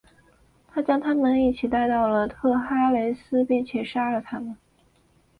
[0.69, 4.57] 他将他们一起带到特哈雷斯并且杀了他们。